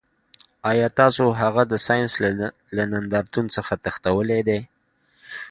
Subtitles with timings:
[0.71, 2.11] ایا تاسو هغه د ساینس
[2.77, 4.59] له نندارتون څخه تښتولی دی